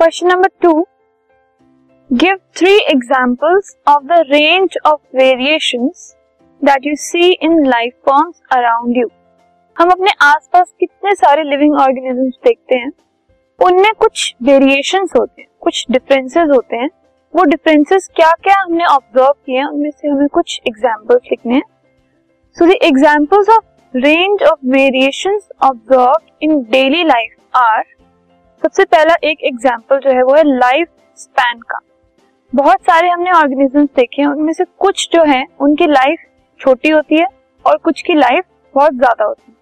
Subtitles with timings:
[0.00, 0.72] Question number two
[2.10, 6.16] give three examples of the range of variations
[6.62, 9.08] that you see in life forms around you
[9.76, 12.90] हम अपने आसपास कितने सारे living organisms देखते हैं।
[13.58, 16.90] उनमें कुछ वेरिएशन होते हैं, कुछ डिफरेंसेस होते हैं।
[17.34, 21.62] वो डिफरेंसेस क्या क्या हमने ऑब्ज़र्व किए हैं, उनमें से हमें कुछ एग्जाम्पल्स लिखने हैं।
[22.56, 27.84] So the examples of range of variation observe in daily life are
[28.62, 31.78] सबसे पहला एक एग्ज़ाम्पल जो है वो है लाइफ स्पैन का।
[32.52, 36.24] बहुत सारे हमने ऑर्गेनिजम्स देखे हैं, उनमें से कुछ जो है, उनकी लाइफ
[36.60, 37.26] छोटी होती है
[37.64, 39.56] और कुछ की लाइफ बहुत ज़्यादा होती है।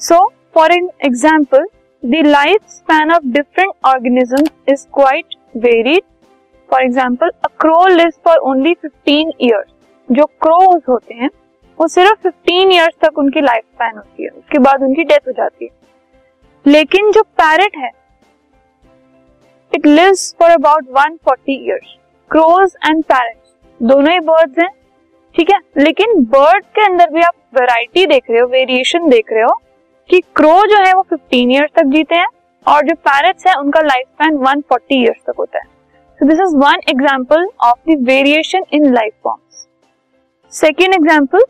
[0.00, 0.18] So
[0.54, 1.66] for an example
[2.02, 6.02] the life span of different organism is quite varied
[6.68, 9.68] for example a crow for only 15 years
[10.08, 11.28] जो क्रोज होते हैं,
[11.78, 15.32] वो सिर्फ़ 15 ईयर्स तक उनकी लाइफ स्पैन होती है। उसके बाद उनकी डेथ हो
[15.32, 15.70] जाती है।
[16.64, 17.90] लेकिन जो पैरेट है
[19.74, 21.96] it lives for about 140 forty years
[22.30, 24.68] crows and parrots दोनों ही बर्ड्स हैं,
[25.34, 25.58] ठीक है?
[25.78, 29.60] लेकिन बर्ड के अंदर भी आप वेराइटी देख रहे हो वेरिएशन देख रहे हो
[30.10, 32.26] कि क्रो जो है वो 15 ईयर्स तक जीते हैं
[32.66, 35.64] और जो पैरट्स हैं, उनका लाइफ स्पैन 140 फोर्टी ईयर्स तक होता है।
[36.20, 39.66] So this is one example of the variation in life forms
[40.52, 41.44] second example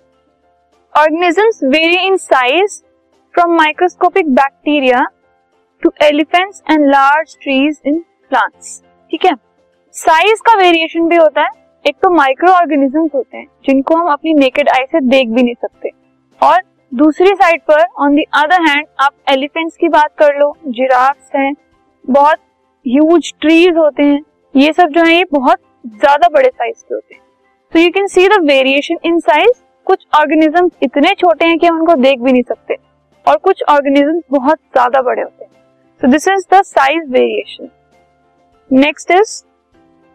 [0.94, 2.80] organisms vary in size
[3.34, 5.04] from microscopic bacteria
[5.82, 8.70] to elephants and large trees in plants.
[9.10, 9.34] ठीक है?
[9.94, 11.48] Size का variation भी होता है,
[11.84, 15.54] एक तो माइक्रो ऑर्गेनिजम्स होते हैं, जिनको हम अपनी नेकेड आई से देख भी नहीं
[15.56, 15.90] सकते।
[16.40, 16.62] और
[16.92, 21.52] दूसरी साइड पर ऑन दी अदर हैंड आप एलिफेंट्स की बात कर लो जिराफ्स हैं,
[22.04, 22.38] बहुत
[22.86, 24.20] ह्यूज ट्रीज होते हैं,
[24.54, 27.22] ये सब जो है, ये बहुत ज़्यादा बड़े साइज़ के होते हैं।
[27.72, 31.78] तो you can see the variation in size कुछ ऑर्गेनिज्म इतने छोटे हैं कि हम
[31.78, 32.76] उनको देख भी नहीं सकते,
[33.26, 35.50] और कुछ ऑर्गेनिज्म बहुत ज़्यादा बड़े होते हैं।
[36.00, 37.70] So this is the size variation
[38.70, 39.32] next is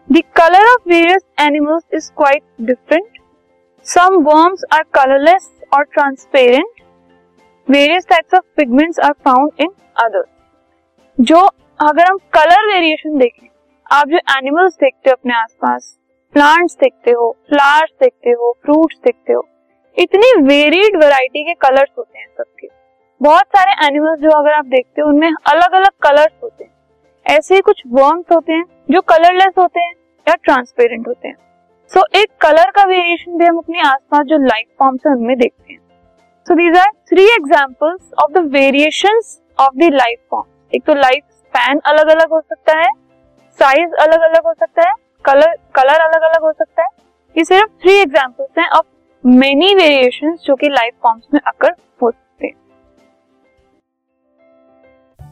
[0.08, 3.18] the colour of various animals is quite different
[3.86, 6.80] some worms are colourless और transparent
[7.68, 9.70] various types of pigments are found in
[10.04, 10.24] other
[11.18, 11.38] जो
[11.80, 13.46] अगर हम कलर वेरिएशन देखें,
[13.86, 15.96] आप जो animals देखते हो अपने आसपास
[16.34, 19.46] प्लांट्स देखते हो फ्लावर्स देखते हो फ्रूट्स देखते हो,
[19.96, 22.68] इतनी वेरिड वैरायटी के कलर्स होते हैं सबके।
[23.20, 26.72] बहुत सारे एनिमल्स जो अगर आप देखते हो, उनमें अलग अलग कलर्स होते हैं।
[27.26, 29.92] ऐसे कुछ वर्म्स होते हैं जो कलरलेस होते हैं
[30.26, 31.34] या ट्रांसपेरेंट होते हैं।
[31.90, 35.36] सो so, एक कलर का वेरिएशन भी हम अपने आसपास जो लाइफ फॉर्म्स है उनमें
[35.38, 35.78] देखते हैं।
[36.46, 41.24] So these are three examples of the variations of the life form एक तो लाइफ
[41.32, 42.88] स्पैन अलग अलग हो सकता है
[43.58, 44.94] साइज़ अलग अलग हो सकता है
[45.24, 46.88] कलर कलर अलग अलग हो सकता है।
[47.36, 48.86] ये सिर्फ़ थ्री एग्जाम्पल्स हैं ऑफ़
[49.24, 51.70] मेनी वेरिएशन जो कि लाइफ फॉर्म्स में अकर
[52.02, 52.29] हो सकते हैं।